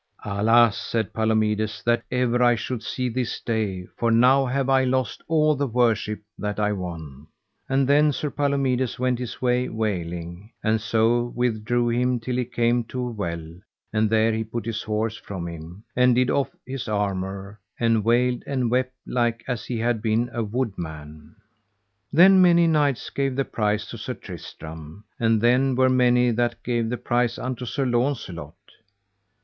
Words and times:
Alas, 0.25 0.79
said 0.79 1.13
Palomides, 1.13 1.83
that 1.83 2.01
ever 2.09 2.41
I 2.41 2.55
should 2.55 2.81
see 2.81 3.07
this 3.07 3.39
day, 3.39 3.85
for 3.99 4.09
now 4.09 4.47
have 4.47 4.67
I 4.67 4.83
lost 4.83 5.21
all 5.27 5.53
the 5.55 5.67
worship 5.67 6.19
that 6.39 6.59
I 6.59 6.71
won; 6.71 7.27
and 7.69 7.87
then 7.87 8.11
Sir 8.11 8.31
Palomides 8.31 8.97
went 8.97 9.19
his 9.19 9.43
way 9.43 9.69
wailing, 9.69 10.49
and 10.63 10.81
so 10.81 11.25
withdrew 11.35 11.89
him 11.89 12.19
till 12.19 12.35
he 12.37 12.45
came 12.45 12.83
to 12.85 12.99
a 12.99 13.11
well, 13.11 13.47
and 13.93 14.09
there 14.09 14.33
he 14.33 14.43
put 14.43 14.65
his 14.65 14.81
horse 14.81 15.17
from 15.17 15.47
him, 15.47 15.83
and 15.95 16.15
did 16.15 16.31
off 16.31 16.49
his 16.65 16.87
armour, 16.87 17.59
and 17.79 18.03
wailed 18.03 18.41
and 18.47 18.71
wept 18.71 18.95
like 19.05 19.43
as 19.47 19.65
he 19.67 19.77
had 19.77 20.01
been 20.01 20.31
a 20.33 20.41
wood 20.43 20.75
man. 20.79 21.35
Then 22.11 22.41
many 22.41 22.65
knights 22.65 23.11
gave 23.11 23.35
the 23.35 23.45
prize 23.45 23.85
to 23.89 23.99
Sir 23.99 24.15
Tristram, 24.15 25.03
and 25.19 25.39
there 25.39 25.75
were 25.75 25.89
many 25.89 26.31
that 26.31 26.63
gave 26.63 26.89
the 26.89 26.97
prize 26.97 27.37
unto 27.37 27.65
Sir 27.67 27.85
Launcelot. 27.85 28.55